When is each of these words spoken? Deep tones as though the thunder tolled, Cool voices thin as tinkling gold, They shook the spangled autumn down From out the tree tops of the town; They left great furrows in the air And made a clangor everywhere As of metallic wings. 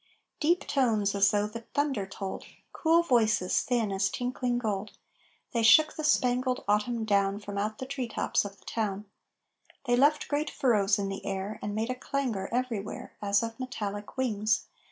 Deep 0.39 0.67
tones 0.67 1.13
as 1.13 1.29
though 1.29 1.45
the 1.45 1.59
thunder 1.75 2.07
tolled, 2.07 2.45
Cool 2.73 3.03
voices 3.03 3.61
thin 3.61 3.91
as 3.91 4.09
tinkling 4.09 4.57
gold, 4.57 4.93
They 5.53 5.61
shook 5.61 5.93
the 5.95 6.03
spangled 6.03 6.63
autumn 6.67 7.05
down 7.05 7.37
From 7.39 7.59
out 7.59 7.77
the 7.77 7.85
tree 7.85 8.07
tops 8.07 8.43
of 8.43 8.57
the 8.57 8.65
town; 8.65 9.05
They 9.85 9.95
left 9.95 10.27
great 10.27 10.49
furrows 10.49 10.97
in 10.97 11.07
the 11.09 11.23
air 11.23 11.59
And 11.61 11.75
made 11.75 11.91
a 11.91 11.95
clangor 11.95 12.49
everywhere 12.51 13.13
As 13.21 13.43
of 13.43 13.59
metallic 13.59 14.17
wings. 14.17 14.63